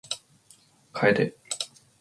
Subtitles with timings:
[0.95, 1.21] 楓